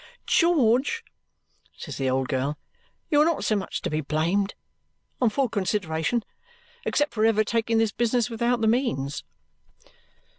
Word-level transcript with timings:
"George," 0.25 1.05
says 1.77 1.97
the 1.97 2.09
old 2.09 2.27
girl, 2.27 2.57
"you 3.11 3.21
are 3.21 3.23
not 3.25 3.43
so 3.45 3.55
much 3.55 3.83
to 3.83 3.89
be 3.91 4.01
blamed, 4.01 4.55
on 5.21 5.29
full 5.29 5.47
consideration, 5.47 6.25
except 6.85 7.13
for 7.13 7.23
ever 7.23 7.43
taking 7.43 7.77
this 7.77 7.91
business 7.91 8.27
without 8.27 8.61
the 8.61 8.67
means." 8.67 9.23